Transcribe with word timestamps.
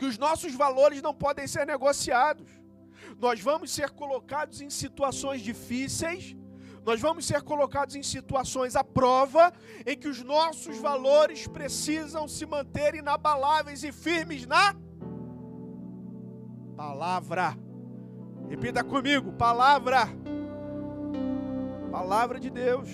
que 0.00 0.06
os 0.06 0.16
nossos 0.16 0.54
valores 0.54 1.02
não 1.02 1.12
podem 1.12 1.46
ser 1.46 1.66
negociados. 1.66 2.48
Nós 3.18 3.38
vamos 3.38 3.70
ser 3.70 3.90
colocados 3.90 4.62
em 4.62 4.70
situações 4.70 5.42
difíceis, 5.42 6.34
nós 6.86 6.98
vamos 6.98 7.26
ser 7.26 7.42
colocados 7.42 7.94
em 7.94 8.02
situações 8.02 8.76
à 8.76 8.82
prova, 8.82 9.52
em 9.84 9.94
que 9.98 10.08
os 10.08 10.22
nossos 10.22 10.78
valores 10.78 11.46
precisam 11.46 12.26
se 12.26 12.46
manter 12.46 12.94
inabaláveis 12.94 13.84
e 13.84 13.92
firmes 13.92 14.46
na 14.46 14.74
palavra. 16.74 17.54
Repita 18.48 18.82
comigo: 18.82 19.34
palavra. 19.34 20.08
Palavra 21.90 22.40
de 22.40 22.48
Deus. 22.48 22.88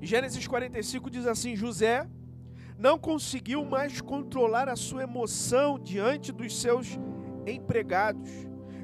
Gênesis 0.00 0.46
45 0.46 1.10
diz 1.10 1.26
assim: 1.26 1.56
José 1.56 2.08
não 2.78 2.96
conseguiu 2.96 3.64
mais 3.64 4.00
controlar 4.00 4.68
a 4.68 4.76
sua 4.76 5.02
emoção 5.02 5.78
diante 5.78 6.30
dos 6.30 6.58
seus 6.58 6.96
empregados, 7.44 8.30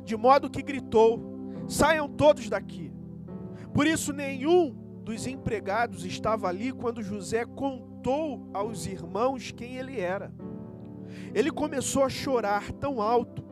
de 0.03 0.17
modo 0.17 0.51
que 0.51 0.61
gritou: 0.61 1.65
Saiam 1.69 2.09
todos 2.09 2.49
daqui. 2.49 2.93
Por 3.73 3.87
isso, 3.87 4.13
nenhum 4.13 4.75
dos 5.05 5.27
empregados 5.27 6.05
estava 6.05 6.49
ali 6.49 6.73
quando 6.73 7.03
José 7.03 7.45
contou 7.45 8.51
aos 8.53 8.87
irmãos 8.87 9.53
quem 9.53 9.77
ele 9.77 10.01
era. 10.01 10.35
Ele 11.33 11.51
começou 11.51 12.03
a 12.03 12.09
chorar 12.09 12.73
tão 12.73 13.01
alto 13.01 13.45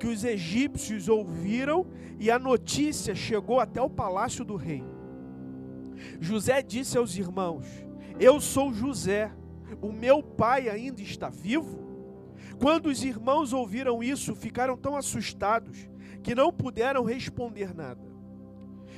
que 0.00 0.06
os 0.06 0.24
egípcios 0.24 1.08
ouviram 1.08 1.86
e 2.18 2.30
a 2.30 2.38
notícia 2.38 3.14
chegou 3.14 3.60
até 3.60 3.80
o 3.80 3.90
palácio 3.90 4.44
do 4.44 4.56
rei. 4.56 4.82
José 6.20 6.60
disse 6.60 6.98
aos 6.98 7.16
irmãos: 7.16 7.66
Eu 8.18 8.40
sou 8.40 8.72
José, 8.72 9.30
o 9.80 9.92
meu 9.92 10.22
pai 10.22 10.68
ainda 10.68 11.00
está 11.00 11.28
vivo? 11.28 11.84
Quando 12.58 12.86
os 12.86 13.02
irmãos 13.04 13.52
ouviram 13.52 14.02
isso, 14.02 14.34
ficaram 14.34 14.76
tão 14.76 14.96
assustados 14.96 15.88
que 16.22 16.34
não 16.34 16.52
puderam 16.52 17.04
responder 17.04 17.74
nada. 17.74 18.04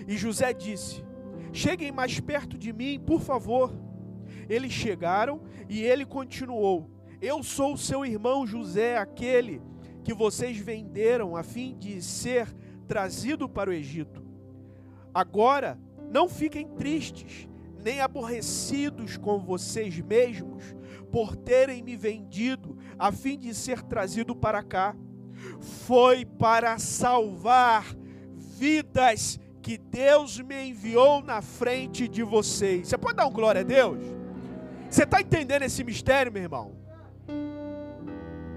E 0.07 0.17
José 0.17 0.53
disse: 0.53 1.05
Cheguem 1.53 1.91
mais 1.91 2.21
perto 2.21 2.57
de 2.57 2.73
mim, 2.73 3.01
por 3.01 3.21
favor. 3.21 3.73
Eles 4.49 4.73
chegaram 4.73 5.43
e 5.69 5.83
ele 5.83 6.05
continuou: 6.05 6.91
Eu 7.21 7.43
sou 7.43 7.77
seu 7.77 8.05
irmão 8.05 8.47
José, 8.47 8.97
aquele 8.97 9.61
que 10.05 10.15
vocês 10.15 10.57
venderam 10.57 11.37
a 11.37 11.43
fim 11.43 11.77
de 11.77 12.01
ser 12.01 12.55
trazido 12.87 13.49
para 13.49 13.71
o 13.71 13.73
Egito. 13.73 14.25
Agora, 15.13 15.79
não 16.11 16.29
fiquem 16.29 16.67
tristes, 16.69 17.49
nem 17.83 18.01
aborrecidos 18.01 19.17
com 19.17 19.39
vocês 19.39 19.99
mesmos 20.01 20.75
por 21.11 21.37
terem 21.37 21.83
me 21.83 21.97
vendido 21.97 22.77
a 22.99 23.11
fim 23.11 23.39
de 23.39 23.55
ser 23.55 23.83
trazido 23.83 24.35
para 24.35 24.63
cá. 24.63 24.95
Foi 25.61 26.25
para 26.25 26.79
salvar 26.79 27.87
vidas 28.35 29.39
que 29.63 29.79
Deus 29.79 30.41
me 30.41 30.71
enviou 30.71 31.23
na 31.23 31.41
frente 31.41 32.09
de 32.09 32.23
vocês. 32.23 32.89
Você 32.89 32.99
pode 32.99 33.17
dar 33.17 33.27
um 33.27 33.33
glória 33.33 33.61
a 33.61 33.65
Deus? 33.65 33.99
Você 34.89 35.05
está 35.05 35.21
entendendo 35.21 35.63
esse 35.63 35.85
mistério, 35.85 36.33
meu 36.33 36.43
irmão? 36.43 36.77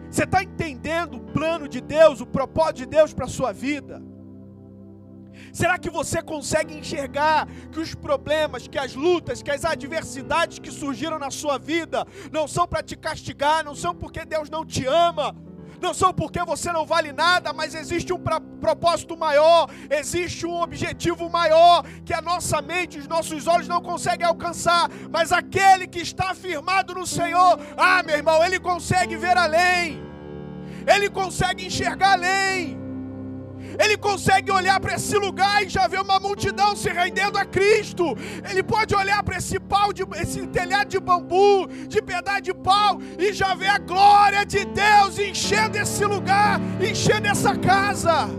Você 0.10 0.24
está 0.24 0.44
entendendo 0.44 1.18
o 1.18 1.20
plano 1.20 1.68
de 1.68 1.80
Deus, 1.80 2.20
o 2.20 2.26
propósito 2.26 2.78
de 2.78 2.86
Deus 2.86 3.14
para 3.14 3.26
a 3.26 3.30
sua 3.30 3.54
vida? 3.54 4.02
Será 5.54 5.78
que 5.78 5.90
você 5.90 6.22
consegue 6.22 6.78
enxergar 6.78 7.48
que 7.72 7.80
os 7.80 7.94
problemas, 7.94 8.68
que 8.68 8.78
as 8.78 8.96
lutas, 8.96 9.42
que 9.42 9.52
as 9.52 9.66
adversidades 9.66 10.60
que 10.60 10.72
surgiram 10.72 11.20
na 11.20 11.32
sua 11.32 11.58
vida 11.58 12.06
não 12.32 12.48
são 12.48 12.68
para 12.68 12.84
te 12.84 12.96
castigar, 12.96 13.64
não 13.64 13.76
são 13.76 13.94
porque 13.94 14.26
Deus 14.26 14.50
não 14.50 14.66
te 14.66 14.86
ama, 14.86 15.36
não 15.82 15.94
são 15.94 16.14
porque 16.14 16.44
você 16.44 16.72
não 16.72 16.86
vale 16.86 17.12
nada, 17.12 17.52
mas 17.52 17.74
existe 17.74 18.14
um 18.14 18.20
propósito 18.60 19.18
maior, 19.18 19.70
existe 19.90 20.46
um 20.46 20.62
objetivo 20.62 21.30
maior 21.30 21.84
que 22.06 22.14
a 22.14 22.22
nossa 22.22 22.62
mente, 22.62 23.00
os 23.00 23.08
nossos 23.08 23.48
olhos 23.48 23.68
não 23.68 23.82
conseguem 23.82 24.26
alcançar, 24.26 24.90
mas 25.10 25.32
aquele 25.32 25.88
que 25.88 26.00
está 26.00 26.36
firmado 26.36 26.94
no 26.94 27.08
Senhor, 27.08 27.60
ah, 27.76 28.04
meu 28.04 28.16
irmão, 28.16 28.44
ele 28.44 28.60
consegue 28.60 29.18
ver 29.18 29.38
além, 29.38 30.02
ele 30.88 31.10
consegue 31.10 31.66
enxergar 31.66 32.14
além. 32.14 32.81
Ele 33.80 33.98
consegue 33.98 34.52
olhar 34.52 34.80
para 34.80 34.96
esse 34.96 35.18
lugar 35.18 35.64
e 35.64 35.70
já 35.70 35.88
ver 35.88 36.02
uma 36.02 36.20
multidão 36.20 36.76
se 36.76 36.90
rendendo 36.90 37.38
a 37.38 37.46
Cristo. 37.46 38.16
Ele 38.50 38.64
pode 38.64 38.96
olhar 38.96 39.24
para 39.24 39.38
esse 39.38 39.60
pau, 39.60 39.94
de, 39.94 40.04
esse 40.22 40.46
telhado 40.48 40.90
de 40.90 41.00
bambu, 41.00 41.68
de 41.88 42.02
pedaço 42.02 42.42
de 42.42 42.54
pau, 42.54 43.00
e 43.18 43.34
já 43.34 43.54
ver 43.56 43.68
a 43.70 43.78
glória 43.78 44.46
de 44.46 44.66
Deus 44.66 45.20
enchendo 45.20 45.78
esse 45.78 46.04
lugar, 46.06 46.60
enchendo 46.82 47.28
essa 47.28 47.56
casa. 47.58 48.30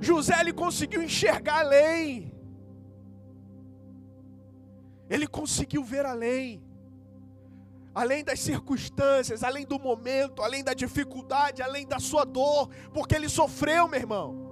José 0.00 0.38
ele 0.40 0.52
conseguiu 0.52 1.02
enxergar 1.02 1.60
além. 1.60 2.32
Ele 5.08 5.26
conseguiu 5.26 5.82
ver 5.84 6.04
além 6.06 6.63
além 7.94 8.24
das 8.24 8.40
circunstâncias, 8.40 9.44
além 9.44 9.64
do 9.64 9.78
momento, 9.78 10.42
além 10.42 10.64
da 10.64 10.74
dificuldade, 10.74 11.62
além 11.62 11.86
da 11.86 11.98
sua 11.98 12.24
dor, 12.24 12.68
porque 12.92 13.14
ele 13.14 13.28
sofreu, 13.28 13.86
meu 13.86 14.00
irmão. 14.00 14.43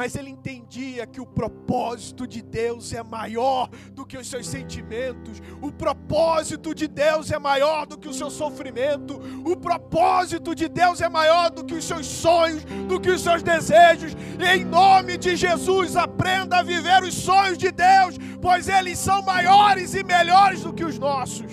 Mas 0.00 0.14
ele 0.14 0.30
entendia 0.30 1.06
que 1.06 1.20
o 1.20 1.26
propósito 1.26 2.26
de 2.26 2.40
Deus 2.40 2.90
é 2.94 3.02
maior 3.02 3.68
do 3.92 4.06
que 4.06 4.16
os 4.16 4.30
seus 4.30 4.48
sentimentos, 4.48 5.42
o 5.60 5.70
propósito 5.70 6.74
de 6.74 6.88
Deus 6.88 7.30
é 7.30 7.38
maior 7.38 7.84
do 7.84 7.98
que 7.98 8.08
o 8.08 8.14
seu 8.14 8.30
sofrimento, 8.30 9.20
o 9.44 9.54
propósito 9.54 10.54
de 10.54 10.70
Deus 10.70 11.02
é 11.02 11.08
maior 11.10 11.50
do 11.50 11.62
que 11.62 11.74
os 11.74 11.84
seus 11.84 12.06
sonhos, 12.06 12.64
do 12.88 12.98
que 12.98 13.10
os 13.10 13.20
seus 13.20 13.42
desejos. 13.42 14.16
E 14.38 14.56
em 14.56 14.64
nome 14.64 15.18
de 15.18 15.36
Jesus, 15.36 15.94
aprenda 15.96 16.60
a 16.60 16.62
viver 16.62 17.02
os 17.02 17.12
sonhos 17.12 17.58
de 17.58 17.70
Deus, 17.70 18.16
pois 18.40 18.70
eles 18.70 18.98
são 18.98 19.20
maiores 19.20 19.92
e 19.92 20.02
melhores 20.02 20.62
do 20.62 20.72
que 20.72 20.82
os 20.82 20.98
nossos. 20.98 21.52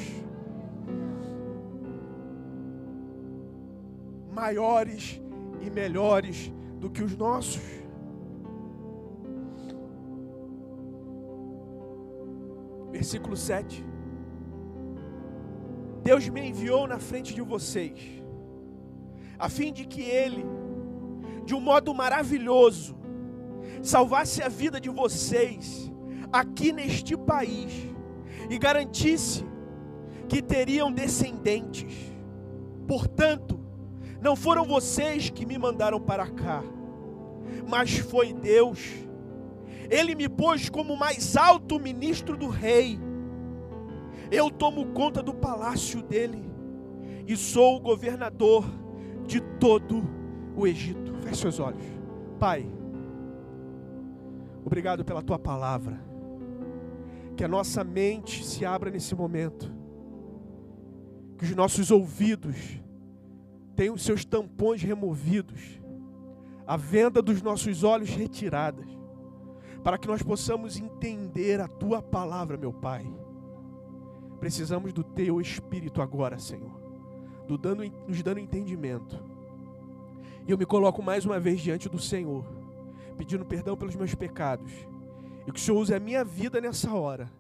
Maiores 4.31 5.19
e 5.59 5.69
melhores 5.69 6.49
do 6.79 6.89
que 6.89 7.03
os 7.03 7.13
nossos. 7.13 7.86
Versículo 12.97 13.37
7. 13.37 13.85
Deus 16.03 16.27
me 16.29 16.49
enviou 16.49 16.87
na 16.87 16.97
frente 16.97 17.31
de 17.35 17.43
vocês, 17.43 17.93
a 19.37 19.47
fim 19.49 19.71
de 19.71 19.85
que 19.85 20.01
Ele, 20.01 20.43
de 21.45 21.53
um 21.53 21.61
modo 21.61 21.93
maravilhoso, 21.93 22.97
salvasse 23.83 24.41
a 24.41 24.49
vida 24.49 24.81
de 24.81 24.89
vocês 24.89 25.91
aqui 26.33 26.71
neste 26.71 27.15
país 27.15 27.71
e 28.49 28.57
garantisse 28.57 29.45
que 30.27 30.41
teriam 30.41 30.91
descendentes. 30.91 31.93
Portanto, 32.87 33.59
não 34.19 34.35
foram 34.35 34.65
vocês 34.65 35.29
que 35.29 35.45
me 35.45 35.59
mandaram 35.59 36.01
para 36.01 36.27
cá, 36.31 36.63
mas 37.69 37.95
foi 37.99 38.33
Deus. 38.33 39.06
Ele 39.89 40.15
me 40.15 40.27
pôs 40.27 40.69
como 40.69 40.95
mais 40.95 41.37
alto 41.37 41.79
ministro 41.79 42.35
do 42.35 42.47
rei. 42.47 42.99
Eu 44.29 44.51
tomo 44.51 44.87
conta 44.87 45.23
do 45.23 45.33
palácio 45.33 46.01
dele 46.01 46.43
e 47.25 47.35
sou 47.35 47.77
o 47.77 47.79
governador 47.79 48.65
de 49.25 49.39
todo 49.59 50.03
o 50.55 50.65
Egito. 50.65 51.13
Feche 51.21 51.41
seus 51.41 51.59
olhos. 51.59 51.83
Pai, 52.39 52.65
obrigado 54.65 55.05
pela 55.05 55.21
tua 55.21 55.37
palavra. 55.37 56.01
Que 57.35 57.43
a 57.43 57.47
nossa 57.47 57.83
mente 57.83 58.45
se 58.45 58.65
abra 58.65 58.89
nesse 58.89 59.13
momento. 59.13 59.71
Que 61.37 61.45
os 61.45 61.55
nossos 61.55 61.91
ouvidos 61.91 62.81
tenham 63.75 63.97
seus 63.97 64.25
tampões 64.25 64.81
removidos. 64.81 65.79
A 66.65 66.75
venda 66.75 67.21
dos 67.21 67.41
nossos 67.41 67.83
olhos 67.83 68.09
retiradas. 68.09 68.96
Para 69.87 69.97
que 69.97 70.05
nós 70.05 70.21
possamos 70.21 70.77
entender 70.77 71.61
a 71.61 71.67
tua 71.69 72.01
palavra, 72.01 72.57
meu 72.57 72.73
Pai. 72.73 73.07
Precisamos 74.37 74.91
do 74.91 75.01
teu 75.01 75.39
espírito 75.39 76.01
agora, 76.01 76.37
Senhor. 76.37 76.77
Do 77.47 77.57
dando, 77.57 77.89
nos 78.05 78.21
dando 78.21 78.41
entendimento. 78.41 79.23
E 80.45 80.51
eu 80.51 80.57
me 80.57 80.65
coloco 80.65 81.01
mais 81.01 81.25
uma 81.25 81.39
vez 81.39 81.61
diante 81.61 81.87
do 81.87 81.97
Senhor, 81.97 82.43
pedindo 83.17 83.45
perdão 83.45 83.77
pelos 83.77 83.95
meus 83.95 84.13
pecados 84.13 84.73
e 85.47 85.53
que 85.53 85.57
o 85.57 85.63
Senhor 85.63 85.79
use 85.79 85.93
a 85.93 86.01
minha 86.01 86.21
vida 86.21 86.59
nessa 86.59 86.93
hora. 86.93 87.31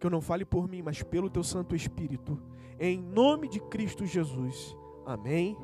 Que 0.00 0.04
eu 0.04 0.10
não 0.10 0.20
fale 0.20 0.44
por 0.44 0.68
mim, 0.68 0.82
mas 0.82 1.04
pelo 1.04 1.30
teu 1.30 1.44
Santo 1.44 1.76
Espírito. 1.76 2.36
Em 2.80 2.98
nome 2.98 3.46
de 3.46 3.60
Cristo 3.60 4.04
Jesus. 4.04 4.76
Amém, 5.06 5.56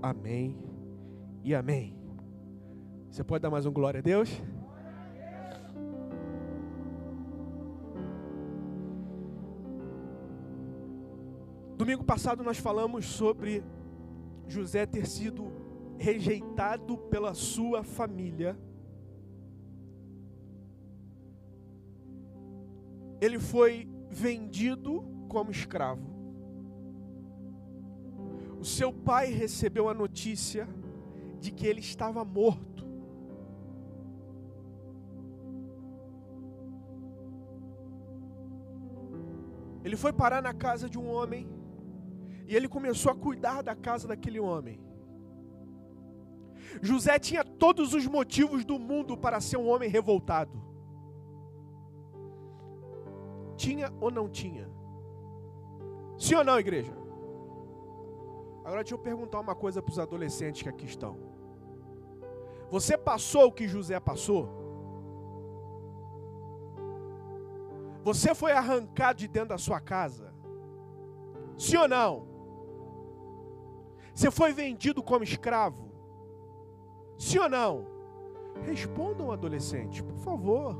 amém 0.00 0.56
e 1.42 1.52
amém. 1.52 1.98
Você 3.10 3.24
pode 3.24 3.42
dar 3.42 3.50
mais 3.50 3.66
um 3.66 3.72
glória 3.72 3.98
a 3.98 4.02
Deus? 4.02 4.40
Domingo 11.88 12.04
passado 12.04 12.44
nós 12.44 12.58
falamos 12.58 13.06
sobre 13.06 13.64
José 14.46 14.84
ter 14.84 15.06
sido 15.06 15.50
rejeitado 15.96 16.98
pela 16.98 17.32
sua 17.32 17.82
família. 17.82 18.58
Ele 23.18 23.38
foi 23.38 23.88
vendido 24.10 25.02
como 25.30 25.50
escravo. 25.50 26.06
O 28.60 28.64
seu 28.66 28.92
pai 28.92 29.32
recebeu 29.32 29.88
a 29.88 29.94
notícia 29.94 30.68
de 31.40 31.50
que 31.50 31.66
ele 31.66 31.80
estava 31.80 32.22
morto. 32.22 32.86
Ele 39.82 39.96
foi 39.96 40.12
parar 40.12 40.42
na 40.42 40.52
casa 40.52 40.86
de 40.86 40.98
um 40.98 41.10
homem 41.10 41.48
e 42.48 42.56
ele 42.56 42.66
começou 42.66 43.12
a 43.12 43.14
cuidar 43.14 43.62
da 43.62 43.76
casa 43.76 44.08
daquele 44.08 44.40
homem. 44.40 44.80
José 46.80 47.18
tinha 47.18 47.44
todos 47.44 47.92
os 47.92 48.06
motivos 48.06 48.64
do 48.64 48.78
mundo 48.78 49.16
para 49.18 49.38
ser 49.38 49.58
um 49.58 49.68
homem 49.68 49.90
revoltado. 49.90 50.58
Tinha 53.54 53.92
ou 54.00 54.10
não 54.10 54.28
tinha? 54.30 54.66
Sim 56.18 56.36
ou 56.36 56.44
não, 56.44 56.58
igreja? 56.58 56.92
Agora 58.64 58.82
deixa 58.82 58.94
eu 58.94 58.98
perguntar 58.98 59.40
uma 59.40 59.54
coisa 59.54 59.82
para 59.82 59.92
os 59.92 59.98
adolescentes 59.98 60.62
que 60.62 60.68
aqui 60.68 60.86
estão. 60.86 61.18
Você 62.70 62.96
passou 62.96 63.46
o 63.46 63.52
que 63.52 63.68
José 63.68 64.00
passou? 64.00 64.48
Você 68.04 68.34
foi 68.34 68.52
arrancado 68.52 69.18
de 69.18 69.28
dentro 69.28 69.50
da 69.50 69.58
sua 69.58 69.80
casa? 69.80 70.32
Sim 71.58 71.76
ou 71.76 71.88
não? 71.88 72.27
Você 74.18 74.32
foi 74.32 74.52
vendido 74.52 75.00
como 75.00 75.22
escravo? 75.22 75.92
Sim 77.16 77.38
ou 77.38 77.48
não? 77.48 77.86
Respondam, 78.64 79.30
adolescentes, 79.30 80.00
por 80.00 80.16
favor. 80.16 80.76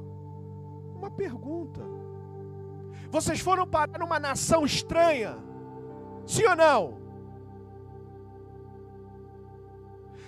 Uma 0.96 1.08
pergunta. 1.08 1.80
Vocês 3.08 3.38
foram 3.38 3.64
parar 3.64 3.96
numa 3.96 4.18
nação 4.18 4.64
estranha? 4.64 5.38
Sim 6.26 6.46
ou 6.46 6.56
não? 6.56 6.98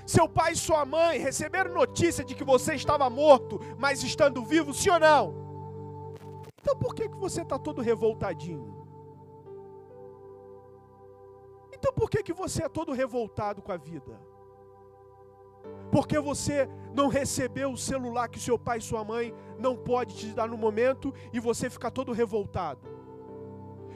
Seu 0.06 0.28
pai 0.28 0.52
e 0.52 0.56
sua 0.56 0.86
mãe 0.86 1.18
receberam 1.18 1.74
notícia 1.74 2.24
de 2.24 2.36
que 2.36 2.44
você 2.44 2.76
estava 2.76 3.10
morto, 3.10 3.58
mas 3.76 4.04
estando 4.04 4.44
vivo, 4.44 4.72
sim 4.72 4.88
ou 4.88 5.00
não? 5.00 5.34
Então 6.60 6.76
por 6.76 6.94
que, 6.94 7.08
que 7.08 7.16
você 7.16 7.42
está 7.42 7.58
todo 7.58 7.82
revoltadinho? 7.82 8.79
Então 11.80 11.94
por 11.94 12.10
que, 12.10 12.22
que 12.22 12.34
você 12.34 12.64
é 12.64 12.68
todo 12.68 12.92
revoltado 12.92 13.62
com 13.62 13.72
a 13.72 13.76
vida? 13.78 14.20
Porque 15.90 16.18
você 16.20 16.68
não 16.94 17.08
recebeu 17.08 17.72
o 17.72 17.76
celular 17.76 18.28
que 18.28 18.38
seu 18.38 18.58
pai 18.58 18.78
e 18.78 18.82
sua 18.82 19.02
mãe 19.02 19.34
não 19.58 19.74
pode 19.76 20.14
te 20.14 20.26
dar 20.26 20.46
no 20.46 20.58
momento 20.58 21.12
e 21.32 21.40
você 21.40 21.70
fica 21.70 21.90
todo 21.90 22.12
revoltado. 22.12 22.86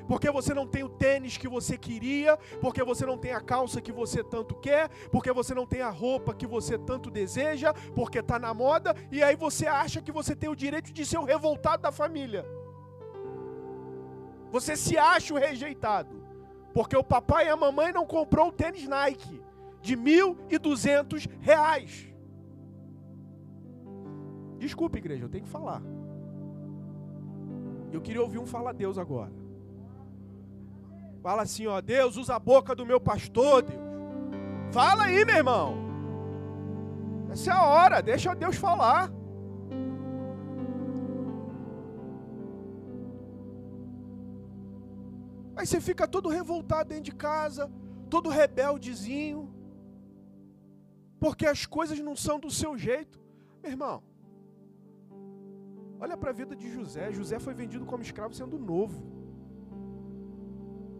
Porque 0.08 0.30
você 0.30 0.54
não 0.54 0.66
tem 0.66 0.82
o 0.82 0.88
tênis 0.88 1.36
que 1.36 1.48
você 1.48 1.76
queria, 1.76 2.38
porque 2.60 2.82
você 2.82 3.04
não 3.06 3.18
tem 3.18 3.32
a 3.32 3.40
calça 3.40 3.80
que 3.82 3.92
você 3.92 4.24
tanto 4.24 4.54
quer, 4.54 4.88
porque 5.10 5.30
você 5.32 5.54
não 5.54 5.66
tem 5.66 5.82
a 5.82 5.90
roupa 5.90 6.34
que 6.34 6.46
você 6.46 6.78
tanto 6.78 7.10
deseja, 7.10 7.72
porque 7.94 8.18
está 8.18 8.38
na 8.38 8.52
moda, 8.52 8.94
e 9.10 9.22
aí 9.22 9.36
você 9.36 9.66
acha 9.66 10.02
que 10.02 10.12
você 10.12 10.34
tem 10.34 10.48
o 10.48 10.56
direito 10.56 10.92
de 10.92 11.06
ser 11.06 11.18
o 11.18 11.24
revoltado 11.24 11.82
da 11.82 11.92
família. 11.92 12.44
Você 14.50 14.76
se 14.76 14.96
acha 14.96 15.32
o 15.34 15.38
rejeitado, 15.38 16.23
porque 16.74 16.96
o 16.96 17.04
papai 17.04 17.46
e 17.46 17.48
a 17.48 17.56
mamãe 17.56 17.92
não 17.92 18.04
comprou 18.04 18.48
o 18.48 18.52
tênis 18.52 18.86
Nike 18.88 19.40
de 19.80 19.94
mil 19.94 20.36
e 20.50 20.58
duzentos 20.58 21.26
reais. 21.40 22.12
Desculpa, 24.58 24.98
igreja, 24.98 25.24
eu 25.24 25.28
tenho 25.28 25.44
que 25.44 25.50
falar. 25.50 25.80
Eu 27.92 28.00
queria 28.00 28.20
ouvir 28.20 28.38
um 28.38 28.46
fala 28.46 28.74
Deus 28.74 28.98
agora. 28.98 29.32
Fala 31.22 31.42
assim, 31.42 31.66
ó, 31.66 31.80
Deus, 31.80 32.16
usa 32.16 32.34
a 32.34 32.38
boca 32.38 32.74
do 32.74 32.84
meu 32.84 33.00
pastor, 33.00 33.62
Deus. 33.62 33.80
Fala 34.72 35.04
aí, 35.04 35.24
meu 35.24 35.36
irmão. 35.36 35.76
Essa 37.30 37.50
é 37.50 37.54
a 37.54 37.62
hora, 37.62 38.02
deixa 38.02 38.34
Deus 38.34 38.56
falar. 38.56 39.12
Aí 45.56 45.66
você 45.66 45.80
fica 45.80 46.06
todo 46.06 46.28
revoltado 46.28 46.88
dentro 46.88 47.04
de 47.04 47.14
casa, 47.14 47.70
todo 48.10 48.28
rebeldezinho 48.28 49.54
porque 51.24 51.46
as 51.46 51.64
coisas 51.64 51.98
não 52.00 52.14
são 52.14 52.38
do 52.38 52.50
seu 52.50 52.76
jeito. 52.76 53.18
Meu 53.62 53.70
irmão, 53.72 54.02
olha 55.98 56.18
para 56.18 56.28
a 56.28 56.34
vida 56.34 56.54
de 56.54 56.70
José. 56.70 57.10
José 57.12 57.38
foi 57.38 57.54
vendido 57.54 57.86
como 57.86 58.02
escravo 58.02 58.34
sendo 58.34 58.58
novo. 58.58 59.02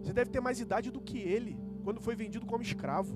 Você 0.01 0.15
deve 0.15 0.31
ter 0.31 0.41
mais 0.41 0.61
idade 0.61 0.91
do 0.91 0.99
que 0.99 1.19
ele 1.19 1.59
quando 1.83 2.01
foi 2.01 2.17
vendido 2.17 2.47
como 2.47 2.63
escravo. 2.63 3.15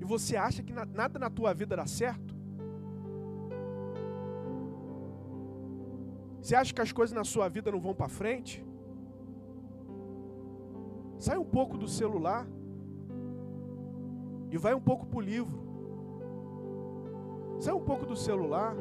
E 0.00 0.04
você 0.04 0.36
acha 0.36 0.60
que 0.60 0.72
nada 0.72 1.16
na 1.20 1.30
tua 1.30 1.54
vida 1.54 1.76
dá 1.76 1.86
certo? 1.86 2.34
Você 6.48 6.56
acha 6.56 6.72
que 6.72 6.80
as 6.80 6.92
coisas 6.92 7.14
na 7.14 7.24
sua 7.24 7.46
vida 7.46 7.70
não 7.70 7.78
vão 7.78 7.94
para 7.94 8.08
frente? 8.08 8.64
Sai 11.18 11.36
um 11.36 11.44
pouco 11.44 11.76
do 11.76 11.86
celular. 11.86 12.46
E 14.50 14.56
vai 14.56 14.72
um 14.72 14.80
pouco 14.80 15.04
para 15.04 15.18
o 15.18 15.20
livro. 15.20 15.58
Sai 17.60 17.74
um 17.74 17.84
pouco 17.84 18.06
do 18.06 18.16
celular. 18.16 18.74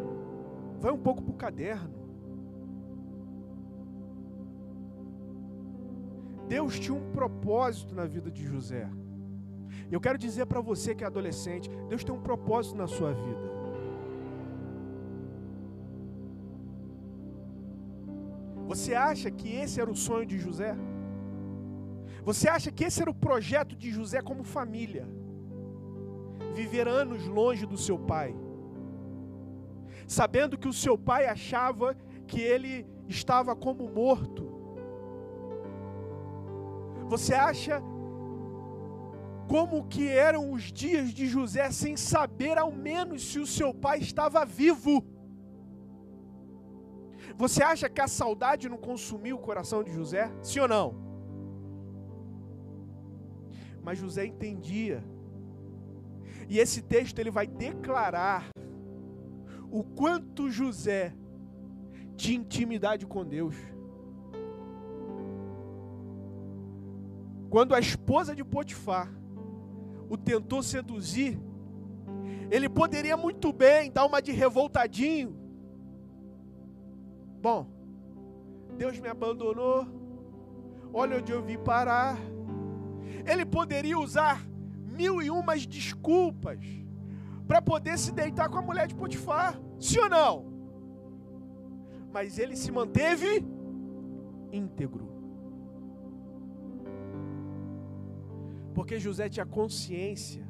Vai 0.80 0.94
um 0.94 0.98
pouco 0.98 1.22
para 1.22 1.34
o 1.34 1.36
caderno. 1.36 1.94
Deus 6.48 6.80
tinha 6.80 6.98
um 6.98 7.12
propósito 7.12 7.94
na 7.94 8.06
vida 8.06 8.31
de 8.31 8.46
José. 8.46 8.90
Eu 9.92 10.00
quero 10.00 10.18
dizer 10.18 10.46
para 10.46 10.62
você 10.62 10.96
que 10.96 11.04
é 11.04 11.08
adolescente, 11.08 11.70
Deus 11.90 12.02
tem 12.02 12.16
um 12.16 12.22
propósito 12.22 12.78
na 12.78 12.88
sua 12.88 13.12
vida. 13.12 13.56
Você 18.77 18.94
acha 19.12 19.29
que 19.31 19.50
esse 19.62 19.81
era 19.81 19.91
o 19.96 20.01
sonho 20.07 20.25
de 20.31 20.38
José? 20.46 20.74
Você 22.29 22.48
acha 22.55 22.72
que 22.72 22.84
esse 22.88 23.01
era 23.03 23.12
o 23.12 23.22
projeto 23.27 23.75
de 23.75 23.89
José 23.98 24.22
como 24.22 24.43
família? 24.57 25.05
viver 26.57 26.88
anos 26.88 27.25
longe 27.27 27.65
do 27.72 27.77
seu 27.77 27.98
pai, 28.00 28.36
sabendo 30.07 30.57
que 30.57 30.67
o 30.67 30.74
seu 30.74 30.98
pai 30.98 31.27
achava 31.27 31.96
que 32.25 32.41
ele 32.41 32.86
estava 33.07 33.55
como 33.55 33.88
morto. 33.88 34.43
Você 37.07 37.34
acha 37.34 37.81
como 39.48 39.88
que 39.88 40.10
eram 40.10 40.51
os 40.51 40.63
dias 40.81 41.13
de 41.13 41.27
José 41.27 41.72
sem 41.72 41.96
saber 41.96 42.57
ao 42.57 42.72
menos 42.72 43.24
se 43.31 43.39
o 43.39 43.46
seu 43.46 43.72
pai 43.74 44.00
estava 44.00 44.43
vivo? 44.43 44.96
Você 47.38 47.62
acha 47.63 47.88
que 47.88 48.01
a 48.01 48.08
saudade 48.08 48.67
não 48.67 48.77
consumiu 48.77 49.36
o 49.36 49.39
coração 49.39 49.84
de 49.84 49.94
José? 49.94 50.32
Sim 50.41 50.62
ou 50.62 50.67
não? 50.67 50.96
Mas 53.84 54.00
José 54.00 54.25
entendia 54.25 55.03
e 56.50 56.60
esse 56.60 56.82
texto 56.82 57.20
ele 57.20 57.29
vai 57.29 57.46
declarar 57.46 58.50
o 59.70 59.84
quanto 59.84 60.50
José 60.50 61.13
tinha 62.15 62.39
intimidade 62.39 63.06
com 63.06 63.24
Deus. 63.25 63.56
Quando 67.50 67.75
a 67.75 67.79
esposa 67.79 68.36
de 68.36 68.44
Potifar 68.44 69.12
o 70.10 70.17
tentou 70.17 70.63
seduzir, 70.63 71.39
ele 72.50 72.70
poderia 72.70 73.17
muito 73.17 73.51
bem 73.53 73.91
dar 73.91 74.06
uma 74.06 74.22
de 74.22 74.32
revoltadinho. 74.32 75.47
Bom, 77.41 77.67
Deus 78.77 79.00
me 79.00 79.08
abandonou. 79.08 79.86
Olha 80.94 81.17
onde 81.17 81.32
eu 81.32 81.41
vim 81.41 81.58
parar. 81.58 82.17
Ele 83.25 83.46
poderia 83.46 84.00
usar 84.00 84.46
mil 84.86 85.22
e 85.22 85.29
umas 85.29 85.65
desculpas 85.65 86.60
para 87.48 87.62
poder 87.62 87.98
se 87.98 88.12
deitar 88.12 88.50
com 88.50 88.58
a 88.58 88.62
mulher 88.62 88.88
de 88.88 88.96
Potifar. 88.96 89.60
Sim 89.79 90.00
ou 90.00 90.10
não? 90.10 90.46
Mas 92.12 92.39
ele 92.39 92.56
se 92.56 92.72
manteve 92.72 93.46
íntegro. 94.51 95.08
Porque 98.74 99.00
José 99.00 99.27
tinha 99.29 99.46
consciência 99.46 100.47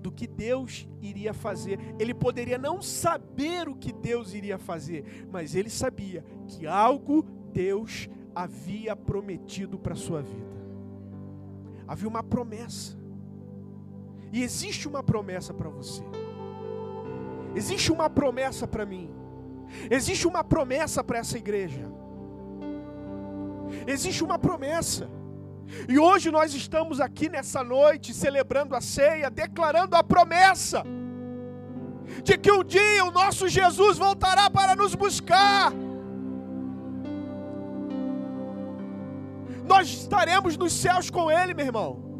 do 0.00 0.10
que 0.10 0.26
Deus 0.26 0.88
iria 1.00 1.32
fazer. 1.32 1.78
Ele 1.98 2.14
poderia 2.14 2.58
não 2.58 2.80
saber 2.82 3.68
o 3.68 3.74
que 3.74 3.92
Deus 3.92 4.34
iria 4.34 4.58
fazer, 4.58 5.26
mas 5.30 5.54
ele 5.54 5.70
sabia 5.70 6.24
que 6.46 6.66
algo 6.66 7.22
Deus 7.52 8.08
havia 8.34 8.96
prometido 8.96 9.78
para 9.78 9.92
a 9.92 9.96
sua 9.96 10.22
vida. 10.22 10.50
Havia 11.86 12.08
uma 12.08 12.22
promessa. 12.22 12.98
E 14.32 14.42
existe 14.42 14.86
uma 14.86 15.02
promessa 15.02 15.52
para 15.52 15.68
você. 15.68 16.02
Existe 17.54 17.90
uma 17.90 18.08
promessa 18.08 18.66
para 18.66 18.86
mim. 18.86 19.10
Existe 19.90 20.26
uma 20.26 20.44
promessa 20.44 21.02
para 21.02 21.18
essa 21.18 21.36
igreja. 21.36 21.90
Existe 23.86 24.22
uma 24.22 24.38
promessa. 24.38 25.10
E 25.88 25.98
hoje 25.98 26.30
nós 26.30 26.54
estamos 26.54 27.00
aqui 27.00 27.28
nessa 27.28 27.62
noite 27.62 28.12
celebrando 28.12 28.74
a 28.74 28.80
ceia, 28.80 29.30
declarando 29.30 29.96
a 29.96 30.02
promessa 30.02 30.84
de 32.24 32.36
que 32.36 32.50
um 32.50 32.64
dia 32.64 33.04
o 33.04 33.10
nosso 33.10 33.48
Jesus 33.48 33.98
voltará 33.98 34.50
para 34.50 34.74
nos 34.74 34.94
buscar. 34.94 35.72
Nós 39.64 39.88
estaremos 39.88 40.56
nos 40.56 40.72
céus 40.72 41.10
com 41.10 41.30
Ele, 41.30 41.54
meu 41.54 41.66
irmão. 41.66 42.10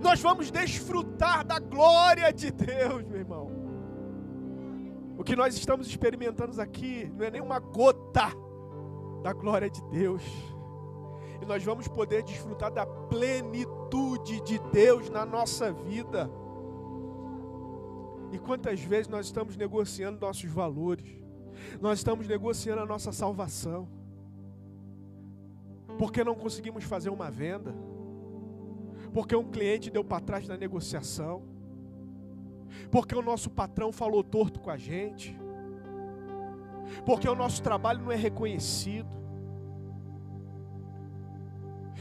Nós 0.00 0.20
vamos 0.20 0.50
desfrutar 0.50 1.44
da 1.44 1.58
glória 1.58 2.32
de 2.32 2.50
Deus, 2.50 3.04
meu 3.04 3.18
irmão. 3.18 3.50
O 5.16 5.22
que 5.22 5.36
nós 5.36 5.54
estamos 5.54 5.86
experimentando 5.86 6.60
aqui 6.60 7.10
não 7.14 7.24
é 7.26 7.30
nem 7.30 7.40
uma 7.40 7.58
gota 7.58 8.32
da 9.22 9.32
glória 9.32 9.68
de 9.68 9.82
Deus. 9.84 10.22
E 11.40 11.46
nós 11.46 11.64
vamos 11.64 11.88
poder 11.88 12.22
desfrutar 12.22 12.70
da 12.70 12.86
plenitude 12.86 14.40
de 14.42 14.58
Deus 14.72 15.08
na 15.08 15.24
nossa 15.24 15.72
vida. 15.72 16.30
E 18.32 18.38
quantas 18.38 18.80
vezes 18.80 19.08
nós 19.08 19.26
estamos 19.26 19.56
negociando 19.56 20.20
nossos 20.20 20.50
valores, 20.50 21.08
nós 21.80 21.98
estamos 21.98 22.28
negociando 22.28 22.82
a 22.82 22.86
nossa 22.86 23.10
salvação, 23.10 23.88
porque 25.98 26.22
não 26.22 26.34
conseguimos 26.34 26.84
fazer 26.84 27.10
uma 27.10 27.30
venda, 27.30 27.74
porque 29.12 29.34
um 29.34 29.50
cliente 29.50 29.90
deu 29.90 30.04
para 30.04 30.20
trás 30.20 30.46
na 30.46 30.56
negociação, 30.56 31.42
porque 32.90 33.14
o 33.14 33.22
nosso 33.22 33.50
patrão 33.50 33.90
falou 33.90 34.22
torto 34.22 34.60
com 34.60 34.70
a 34.70 34.76
gente, 34.76 35.39
porque 37.04 37.28
o 37.28 37.34
nosso 37.34 37.62
trabalho 37.62 38.02
não 38.04 38.12
é 38.12 38.16
reconhecido, 38.16 39.08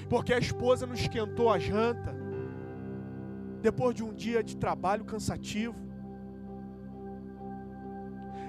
porque 0.10 0.34
a 0.34 0.40
esposa 0.40 0.86
não 0.86 0.94
esquentou 0.94 1.52
a 1.52 1.60
janta, 1.60 2.16
depois 3.62 3.94
de 3.96 4.04
um 4.04 4.14
dia 4.14 4.44
de 4.44 4.56
trabalho 4.58 5.04
cansativo. 5.04 5.76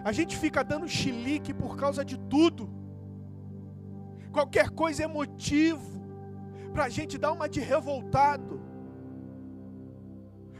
A 0.05 0.13
gente 0.13 0.37
fica 0.37 0.63
dando 0.65 0.89
chilique 0.89 1.53
por 1.53 1.77
causa 1.77 2.05
de 2.05 2.19
tudo, 2.19 2.71
qualquer 4.33 4.71
coisa 4.71 5.05
é 5.05 5.07
motivo 5.07 6.01
para 6.73 6.85
a 6.85 6.89
gente 6.89 7.19
dar 7.19 7.33
uma 7.33 7.49
de 7.49 7.61
revoltado 7.61 8.61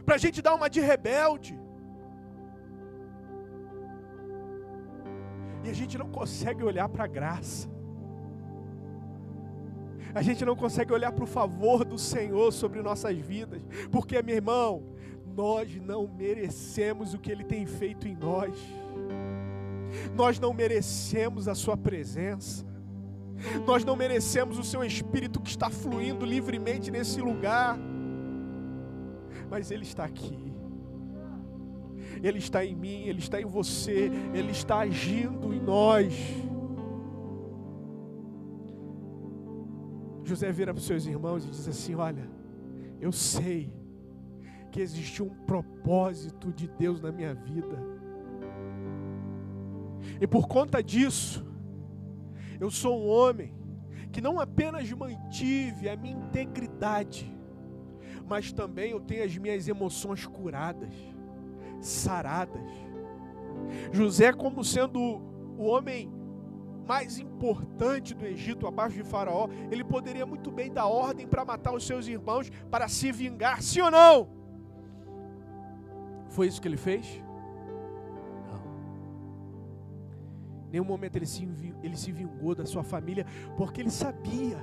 para 0.05 0.15
a 0.15 0.17
gente 0.17 0.41
dar 0.41 0.53
uma 0.55 0.69
de 0.69 0.81
rebelde. 0.81 1.57
E 5.63 5.69
a 5.69 5.73
gente 5.73 5.97
não 5.97 6.09
consegue 6.09 6.63
olhar 6.63 6.89
para 6.89 7.03
a 7.03 7.07
graça. 7.07 7.69
A 10.13 10.21
gente 10.21 10.43
não 10.43 10.55
consegue 10.55 10.91
olhar 10.91 11.11
para 11.11 11.23
o 11.23 11.27
favor 11.27 11.85
do 11.85 11.97
Senhor 11.97 12.51
sobre 12.51 12.81
nossas 12.81 13.17
vidas. 13.17 13.61
Porque, 13.91 14.21
meu 14.21 14.35
irmão, 14.35 14.83
nós 15.35 15.73
não 15.77 16.07
merecemos 16.07 17.13
o 17.13 17.19
que 17.19 17.31
Ele 17.31 17.43
tem 17.43 17.65
feito 17.65 18.07
em 18.07 18.15
nós. 18.15 18.57
Nós 20.15 20.39
não 20.39 20.53
merecemos 20.53 21.47
a 21.47 21.55
Sua 21.55 21.77
presença. 21.77 22.65
Nós 23.65 23.85
não 23.85 23.95
merecemos 23.95 24.59
o 24.59 24.63
Seu 24.63 24.83
Espírito 24.83 25.39
que 25.39 25.49
está 25.49 25.69
fluindo 25.69 26.25
livremente 26.25 26.91
nesse 26.91 27.21
lugar 27.21 27.77
mas 29.51 29.69
Ele 29.69 29.83
está 29.83 30.05
aqui. 30.05 30.50
Ele 32.23 32.37
está 32.37 32.63
em 32.63 32.75
mim, 32.75 33.03
Ele 33.03 33.19
está 33.19 33.41
em 33.41 33.45
você, 33.45 34.11
Ele 34.33 34.51
está 34.51 34.79
agindo 34.79 35.53
em 35.53 35.59
nós. 35.59 36.13
José 40.23 40.51
vira 40.51 40.73
para 40.73 40.79
os 40.79 40.85
seus 40.85 41.05
irmãos 41.05 41.45
e 41.45 41.49
diz 41.49 41.67
assim: 41.67 41.95
Olha, 41.95 42.29
eu 42.99 43.11
sei 43.11 43.73
que 44.71 44.79
existe 44.79 45.21
um 45.21 45.29
propósito 45.29 46.53
de 46.53 46.67
Deus 46.67 47.01
na 47.01 47.11
minha 47.11 47.33
vida, 47.33 47.77
e 50.19 50.27
por 50.27 50.47
conta 50.47 50.81
disso, 50.83 51.45
eu 52.59 52.69
sou 52.69 53.01
um 53.01 53.07
homem 53.07 53.53
que 54.11 54.21
não 54.21 54.39
apenas 54.39 54.91
mantive 54.91 55.89
a 55.89 55.95
minha 55.95 56.15
integridade, 56.15 57.31
mas 58.27 58.51
também 58.51 58.91
eu 58.91 58.99
tenho 58.99 59.23
as 59.23 59.35
minhas 59.37 59.67
emoções 59.67 60.25
curadas, 60.25 60.93
saradas. 61.81 62.69
José, 63.91 64.31
como 64.31 64.63
sendo 64.63 64.99
o 65.57 65.65
homem 65.65 66.11
mais 66.87 67.19
importante 67.19 68.13
do 68.13 68.25
Egito, 68.25 68.67
abaixo 68.67 68.95
de 68.95 69.03
Faraó, 69.03 69.47
ele 69.71 69.83
poderia 69.83 70.25
muito 70.25 70.51
bem 70.51 70.71
dar 70.71 70.87
ordem 70.87 71.27
para 71.27 71.45
matar 71.45 71.73
os 71.73 71.85
seus 71.85 72.07
irmãos, 72.07 72.49
para 72.69 72.87
se 72.87 73.11
vingar, 73.11 73.61
sim 73.61 73.81
ou 73.81 73.91
não? 73.91 74.29
Foi 76.29 76.47
isso 76.47 76.61
que 76.61 76.67
ele 76.67 76.77
fez? 76.77 77.21
Nenhum 80.71 80.85
momento 80.85 81.17
ele 81.17 81.25
se, 81.25 81.47
ele 81.83 81.97
se 81.97 82.11
vingou 82.11 82.55
da 82.55 82.65
sua 82.65 82.83
família, 82.83 83.25
porque 83.57 83.81
ele 83.81 83.91
sabia 83.91 84.57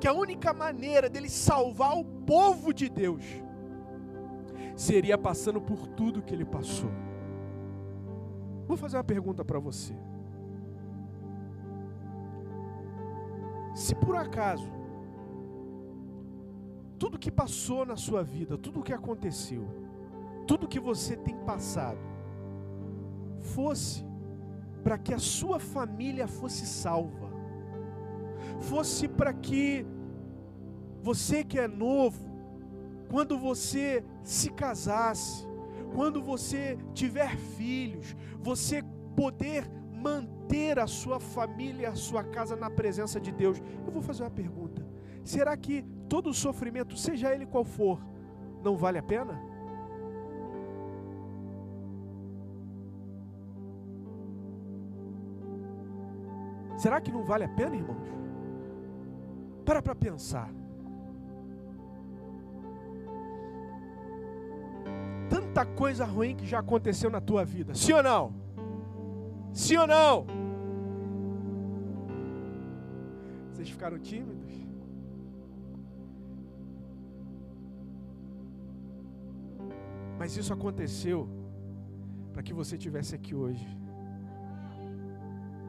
que 0.00 0.08
a 0.08 0.12
única 0.12 0.52
maneira 0.52 1.08
dele 1.08 1.28
salvar 1.28 1.96
o 1.96 2.04
povo 2.04 2.74
de 2.74 2.88
Deus 2.88 3.24
seria 4.76 5.16
passando 5.16 5.60
por 5.60 5.86
tudo 5.86 6.22
que 6.22 6.34
ele 6.34 6.44
passou. 6.44 6.90
Vou 8.68 8.76
fazer 8.76 8.98
uma 8.98 9.04
pergunta 9.04 9.44
para 9.44 9.58
você. 9.58 9.94
Se 13.74 13.94
por 13.94 14.16
acaso 14.16 14.70
tudo 16.98 17.18
que 17.18 17.30
passou 17.30 17.84
na 17.84 17.96
sua 17.96 18.22
vida, 18.22 18.56
tudo 18.56 18.82
que 18.82 18.92
aconteceu, 18.92 19.66
tudo 20.46 20.68
que 20.68 20.80
você 20.80 21.16
tem 21.16 21.36
passado, 21.36 21.98
fosse 23.38 24.04
para 24.82 24.96
que 24.96 25.12
a 25.12 25.18
sua 25.18 25.58
família 25.58 26.26
fosse 26.26 26.66
salva, 26.66 27.28
fosse 28.60 29.08
para 29.08 29.32
que 29.32 29.86
você 31.02 31.44
que 31.44 31.58
é 31.58 31.68
novo, 31.68 32.25
quando 33.08 33.38
você 33.38 34.04
se 34.22 34.50
casasse, 34.50 35.46
quando 35.94 36.22
você 36.22 36.76
tiver 36.92 37.36
filhos, 37.36 38.16
você 38.38 38.82
poder 39.14 39.68
manter 39.92 40.78
a 40.78 40.86
sua 40.86 41.18
família, 41.18 41.88
a 41.88 41.94
sua 41.94 42.22
casa 42.22 42.54
na 42.54 42.70
presença 42.70 43.20
de 43.20 43.32
Deus. 43.32 43.62
Eu 43.84 43.92
vou 43.92 44.02
fazer 44.02 44.22
uma 44.22 44.30
pergunta: 44.30 44.86
será 45.24 45.56
que 45.56 45.82
todo 46.08 46.32
sofrimento, 46.34 46.96
seja 46.96 47.32
ele 47.32 47.46
qual 47.46 47.64
for, 47.64 48.00
não 48.62 48.76
vale 48.76 48.98
a 48.98 49.02
pena? 49.02 49.40
Será 56.76 57.00
que 57.00 57.10
não 57.10 57.24
vale 57.24 57.44
a 57.44 57.48
pena, 57.48 57.74
irmãos? 57.74 58.06
Para 59.64 59.82
para 59.82 59.94
pensar. 59.94 60.52
Coisa 65.64 66.04
ruim 66.04 66.36
que 66.36 66.46
já 66.46 66.58
aconteceu 66.58 67.08
na 67.08 67.20
tua 67.20 67.44
vida, 67.44 67.74
sim 67.74 67.92
ou 67.92 68.02
não? 68.02 68.34
Sim 69.52 69.76
ou 69.76 69.86
não? 69.86 70.26
Vocês 73.52 73.70
ficaram 73.70 73.98
tímidos? 73.98 74.52
Mas 80.18 80.36
isso 80.36 80.52
aconteceu 80.52 81.28
para 82.32 82.42
que 82.42 82.52
você 82.52 82.76
estivesse 82.76 83.14
aqui 83.14 83.34
hoje. 83.34 83.66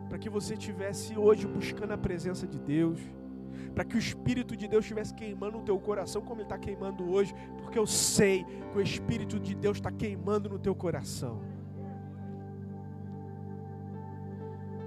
Para 0.09 0.17
que 0.17 0.29
você 0.29 0.53
estivesse 0.53 1.17
hoje 1.17 1.45
buscando 1.47 1.91
a 1.91 1.97
presença 1.97 2.47
de 2.47 2.59
Deus 2.59 2.99
para 3.73 3.83
que 3.83 3.95
o 3.95 3.99
Espírito 3.99 4.55
de 4.55 4.67
Deus 4.67 4.85
estivesse 4.85 5.13
queimando 5.13 5.57
no 5.57 5.63
teu 5.63 5.79
coração 5.79 6.21
como 6.21 6.41
ele 6.41 6.43
está 6.43 6.57
queimando 6.57 7.09
hoje, 7.09 7.33
porque 7.57 7.77
eu 7.77 7.85
sei 7.85 8.43
que 8.71 8.77
o 8.77 8.81
Espírito 8.81 9.39
de 9.39 9.55
Deus 9.55 9.77
está 9.77 9.91
queimando 9.91 10.49
no 10.49 10.59
teu 10.59 10.75
coração. 10.75 11.41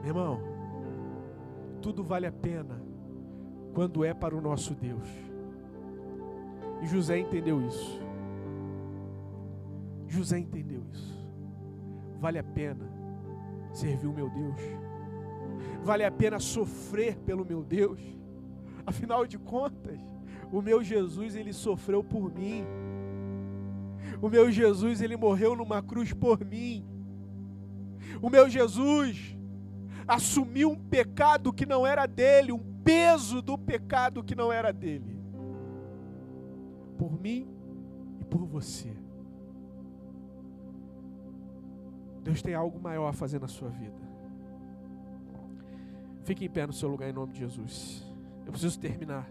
Meu 0.00 0.09
irmão, 0.09 0.41
tudo 1.81 2.03
vale 2.03 2.27
a 2.27 2.33
pena 2.33 2.81
quando 3.75 4.05
é 4.05 4.12
para 4.12 4.37
o 4.37 4.41
nosso 4.41 4.75
Deus. 4.75 5.09
E 6.83 6.87
José 6.87 7.19
entendeu 7.19 7.61
isso. 7.67 8.00
José 10.07 10.39
entendeu 10.39 10.83
isso. 10.93 11.21
Vale 12.19 12.39
a 12.39 12.45
pena 12.45 12.91
servir 13.73 14.07
o 14.07 14.12
meu 14.12 14.29
Deus. 14.29 14.61
Vale 15.83 16.05
a 16.05 16.11
pena 16.11 16.39
sofrer 16.39 17.17
pelo 17.19 17.45
meu 17.45 17.62
Deus? 17.62 18.00
Afinal 18.91 19.25
de 19.25 19.39
contas, 19.39 20.01
o 20.51 20.61
meu 20.61 20.83
Jesus, 20.83 21.37
ele 21.37 21.53
sofreu 21.53 22.03
por 22.03 22.35
mim. 22.35 22.65
O 24.21 24.29
meu 24.29 24.51
Jesus, 24.51 25.01
ele 25.01 25.17
morreu 25.17 25.55
numa 25.55 25.81
cruz 25.81 26.13
por 26.13 26.45
mim. 26.45 26.85
O 28.21 28.29
meu 28.29 28.51
Jesus 28.51 29.37
assumiu 30.09 30.73
um 30.73 30.77
pecado 30.77 31.53
que 31.53 31.65
não 31.65 31.87
era 31.87 32.05
dele, 32.05 32.51
um 32.51 32.59
peso 32.83 33.41
do 33.41 33.57
pecado 33.57 34.25
que 34.25 34.35
não 34.35 34.53
era 34.53 34.73
dele. 34.73 35.17
Por 36.99 37.13
mim 37.13 37.47
e 38.21 38.25
por 38.25 38.45
você. 38.45 38.93
Deus 42.25 42.43
tem 42.43 42.55
algo 42.55 42.81
maior 42.81 43.07
a 43.07 43.13
fazer 43.13 43.41
na 43.41 43.47
sua 43.47 43.69
vida. 43.69 44.11
Fique 46.25 46.45
em 46.45 46.51
pé 46.51 46.67
no 46.67 46.73
seu 46.73 46.89
lugar 46.89 47.09
em 47.09 47.13
nome 47.13 47.33
de 47.33 47.39
Jesus. 47.39 48.10
Eu 48.50 48.52
preciso 48.52 48.80
terminar. 48.80 49.30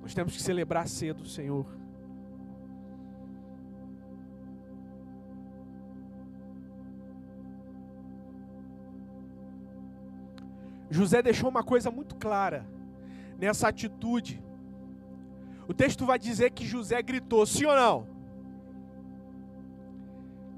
Nós 0.00 0.14
temos 0.14 0.34
que 0.34 0.40
celebrar 0.40 0.88
cedo, 0.88 1.28
Senhor. 1.28 1.66
José 10.88 11.20
deixou 11.20 11.50
uma 11.50 11.62
coisa 11.62 11.90
muito 11.90 12.16
clara 12.16 12.66
nessa 13.36 13.68
atitude. 13.68 14.42
O 15.68 15.74
texto 15.74 16.06
vai 16.06 16.18
dizer 16.18 16.50
que 16.52 16.64
José 16.64 17.02
gritou, 17.02 17.44
sim 17.44 17.66
ou 17.66 17.76
não? 17.76 18.08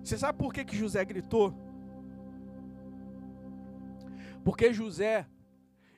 Você 0.04 0.16
sabe 0.16 0.38
por 0.38 0.54
que, 0.54 0.64
que 0.64 0.76
José 0.76 1.04
gritou? 1.04 1.52
Porque 4.44 4.72
José, 4.72 5.26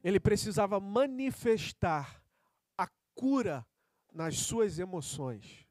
ele 0.03 0.19
precisava 0.19 0.81
manifestar 0.81 2.23
a 2.77 2.87
cura 3.15 3.67
nas 4.13 4.37
suas 4.39 4.79
emoções. 4.79 5.67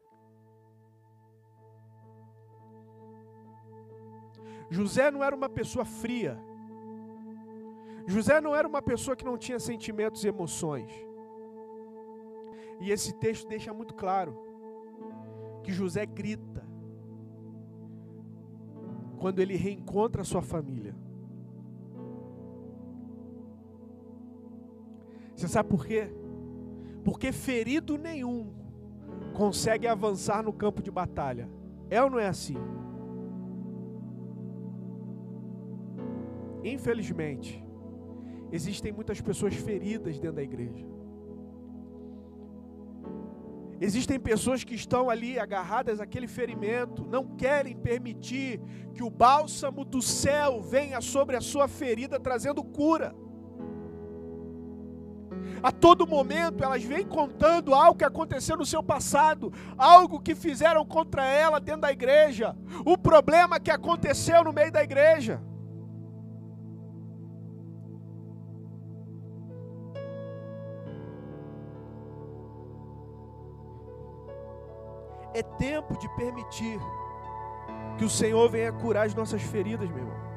José 4.70 5.10
não 5.10 5.24
era 5.24 5.36
uma 5.36 5.50
pessoa 5.50 5.84
fria. 5.84 6.38
José 8.06 8.40
não 8.40 8.56
era 8.56 8.68
uma 8.68 8.82
pessoa 8.82 9.16
que 9.16 9.26
não 9.26 9.38
tinha 9.38 9.60
sentimentos 9.60 10.24
e 10.24 10.28
emoções. 10.28 10.92
E 12.80 12.92
esse 12.92 13.14
texto 13.14 13.48
deixa 13.48 13.74
muito 13.74 13.94
claro 13.94 14.38
que 15.64 15.72
José 15.72 16.06
grita 16.06 16.68
quando 19.20 19.40
ele 19.40 19.56
reencontra 19.56 20.24
sua 20.24 20.42
família. 20.42 20.96
Você 25.40 25.48
sabe 25.48 25.70
por 25.70 25.86
quê? 25.86 26.12
Porque 27.04 27.32
ferido 27.32 27.98
nenhum 27.98 28.54
consegue 29.34 29.88
avançar 29.88 30.44
no 30.44 30.52
campo 30.52 30.82
de 30.82 30.92
batalha. 30.92 31.50
É 31.90 32.02
ou 32.04 32.10
não 32.10 32.20
é 32.20 32.28
assim? 32.28 32.58
Infelizmente, 36.64 37.64
Existem 38.52 38.92
muitas 38.92 39.22
pessoas 39.22 39.54
feridas 39.54 40.18
dentro 40.18 40.38
da 40.38 40.44
igreja. 40.44 40.86
Existem 43.82 44.20
pessoas 44.20 44.64
que 44.64 44.76
estão 44.76 45.10
ali 45.10 45.40
agarradas 45.40 46.02
àquele 46.02 46.28
ferimento, 46.28 47.06
não 47.06 47.36
querem 47.38 47.76
permitir 47.78 48.60
que 48.94 49.02
o 49.02 49.10
bálsamo 49.10 49.86
do 49.86 50.02
céu 50.02 50.62
venha 50.62 51.00
sobre 51.00 51.38
a 51.38 51.42
sua 51.42 51.68
ferida 51.68 52.20
trazendo 52.20 52.64
cura. 52.64 53.16
A 55.62 55.72
todo 55.72 56.08
momento 56.08 56.64
elas 56.64 56.84
vêm 56.84 57.06
contando 57.06 57.74
algo 57.74 57.98
que 57.98 58.06
aconteceu 58.06 58.58
no 58.58 58.66
seu 58.66 58.82
passado, 58.82 59.52
algo 59.78 60.20
que 60.20 60.36
fizeram 60.36 60.86
contra 60.86 61.26
ela 61.26 61.60
dentro 61.60 61.82
da 61.82 61.92
igreja, 61.92 62.56
o 62.86 62.98
problema 62.98 63.60
que 63.60 63.72
aconteceu 63.72 64.44
no 64.44 64.54
meio 64.54 64.72
da 64.72 64.84
igreja. 64.84 65.42
É 75.34 75.44
tempo 75.44 75.98
de 75.98 76.10
permitir 76.16 76.80
que 77.98 78.06
o 78.06 78.10
Senhor 78.10 78.50
venha 78.50 78.72
curar 78.72 79.06
as 79.06 79.14
nossas 79.14 79.42
feridas, 79.42 79.88
meu 79.90 80.00
irmão. 80.00 80.29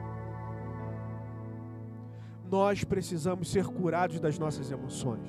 Nós 2.53 2.85
precisamos 2.85 3.51
ser 3.51 3.65
curados 3.65 4.21
das 4.21 4.38
nossas 4.38 4.71
emoções. 4.71 5.27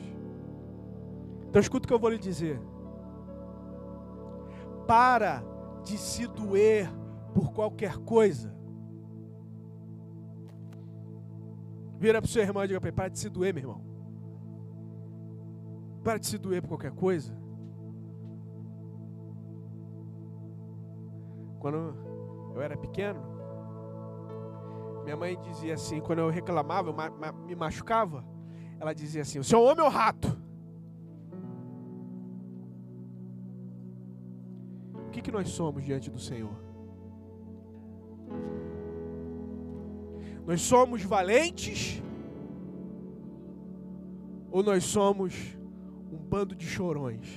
Então 1.48 1.62
escuta 1.62 1.86
o 1.86 1.88
que 1.88 1.94
eu 1.94 2.00
vou 2.00 2.10
lhe 2.10 2.18
dizer. 2.18 2.60
Para 4.86 5.42
de 5.86 5.98
se 5.98 6.28
doer 6.28 6.90
por 7.34 7.54
qualquer 7.54 7.96
coisa. 8.00 8.54
Vira 11.98 12.22
para 12.22 12.28
o 12.28 12.30
seu 12.30 12.42
irmão 12.42 12.66
e 12.66 12.68
diga 12.68 12.82
para 12.82 12.90
ele, 12.90 12.96
para 12.98 13.08
de 13.08 13.18
se 13.18 13.30
doer, 13.30 13.54
meu 13.54 13.64
irmão. 13.64 13.82
Para 16.04 16.20
de 16.20 16.28
se 16.28 16.38
doer 16.38 16.62
por 16.62 16.68
qualquer 16.68 16.92
coisa. 16.92 17.34
Quando 21.62 21.96
eu 22.54 22.62
era 22.62 22.76
pequeno, 22.76 23.33
minha 25.04 25.18
mãe 25.18 25.39
dizia 25.42 25.74
assim, 25.74 26.00
quando 26.00 26.20
eu 26.20 26.30
reclamava, 26.30 26.89
eu 26.89 27.46
me 27.46 27.56
machucava, 27.56 28.26
ela 28.80 28.94
dizia 28.94 29.22
assim: 29.22 29.39
"O 29.39 29.44
senhor 29.44 29.68
é 29.68 29.72
homem 29.72 29.84
ou 29.84 29.89
rato?" 29.89 30.42
O 35.08 35.10
que, 35.12 35.22
que 35.22 35.32
nós 35.32 35.50
somos 35.50 35.84
diante 35.84 36.10
do 36.10 36.18
Senhor? 36.18 36.56
Nós 40.46 40.62
somos 40.62 41.04
valentes 41.04 42.02
ou 44.52 44.63
nós 44.63 44.84
somos 44.84 45.56
um 46.12 46.18
bando 46.18 46.56
de 46.56 46.66
chorões? 46.66 47.28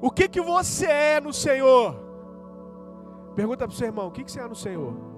O 0.00 0.10
que 0.10 0.28
que 0.28 0.40
você 0.40 0.86
é 0.86 1.20
no 1.20 1.32
Senhor? 1.32 1.94
Pergunta 3.34 3.66
para 3.66 3.74
o 3.74 3.76
seu 3.76 3.86
irmão: 3.86 4.08
o 4.08 4.10
que, 4.10 4.24
que 4.24 4.32
você 4.32 4.40
é 4.40 4.48
no 4.48 4.56
Senhor? 4.56 5.09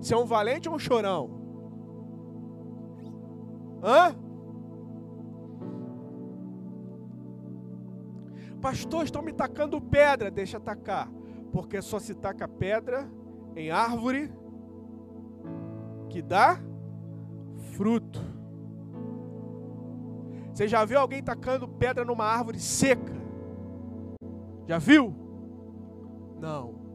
Você 0.00 0.14
é 0.14 0.16
um 0.16 0.24
valente 0.24 0.68
ou 0.68 0.74
um 0.74 0.78
chorão? 0.78 1.30
Hã? 3.82 4.14
Pastor, 8.60 9.04
estão 9.04 9.22
me 9.22 9.32
tacando 9.32 9.80
pedra. 9.80 10.30
Deixa 10.30 10.56
atacar. 10.56 11.10
Porque 11.52 11.80
só 11.80 11.98
se 11.98 12.14
taca 12.14 12.46
pedra 12.46 13.08
em 13.56 13.70
árvore 13.70 14.32
que 16.08 16.22
dá 16.22 16.60
fruto. 17.72 18.20
Você 20.52 20.66
já 20.66 20.84
viu 20.84 20.98
alguém 20.98 21.22
tacando 21.22 21.68
pedra 21.68 22.04
numa 22.04 22.24
árvore 22.24 22.58
seca? 22.58 23.12
Já 24.66 24.78
viu? 24.78 25.14
Não. 26.40 26.87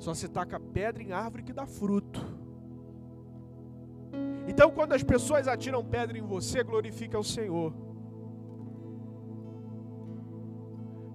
Só 0.00 0.14
se 0.14 0.28
taca 0.28 0.58
pedra 0.58 1.02
em 1.02 1.12
árvore 1.12 1.42
que 1.42 1.52
dá 1.52 1.66
fruto. 1.66 2.20
Então, 4.48 4.70
quando 4.70 4.94
as 4.94 5.02
pessoas 5.02 5.46
atiram 5.46 5.84
pedra 5.84 6.16
em 6.16 6.22
você, 6.22 6.64
glorifica 6.64 7.18
o 7.18 7.22
Senhor. 7.22 7.72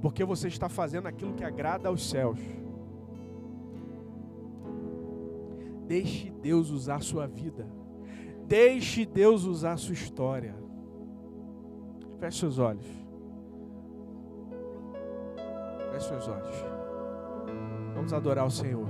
Porque 0.04 0.24
você 0.24 0.48
está 0.48 0.70
fazendo 0.70 1.08
aquilo 1.08 1.34
que 1.34 1.44
agrada 1.44 1.90
aos 1.90 2.08
céus. 2.08 2.40
Deixe 5.88 6.30
Deus 6.30 6.70
usar 6.70 7.02
sua 7.02 7.26
vida. 7.26 7.68
Deixe 8.48 9.04
Deus 9.04 9.46
usar 9.46 9.78
sua 9.78 9.94
história. 9.94 10.56
Feche 12.20 12.40
seus 12.40 12.60
olhos. 12.60 12.86
Feche 15.92 16.08
seus 16.08 16.28
olhos. 16.28 16.75
Vamos 18.06 18.14
adorar 18.14 18.46
o 18.46 18.52
Senhor. 18.52 18.86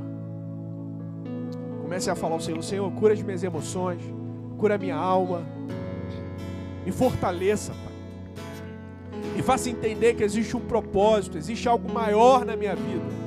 Comece 1.82 2.10
a 2.10 2.15
falar 2.15 2.34
ao 2.34 2.41
Senhor: 2.41 2.62
Senhor, 2.62 2.91
cura 2.91 3.13
as 3.13 3.21
minhas 3.21 3.43
emoções, 3.43 4.01
cura 4.58 4.75
a 4.75 4.78
minha 4.78 4.95
alma, 4.97 5.41
me 6.86 6.91
fortaleça, 6.91 7.71
Pai. 7.71 7.93
Me 9.34 9.41
faça 9.41 9.69
entender 9.69 10.15
que 10.15 10.23
existe 10.23 10.58
um 10.58 10.60
propósito, 10.60 11.38
existe 11.38 11.65
algo 11.65 11.89
maior 11.89 12.43
na 12.43 12.58
minha 12.58 12.75
vida. 12.75 13.25